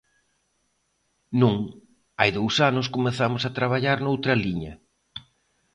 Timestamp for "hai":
2.19-2.29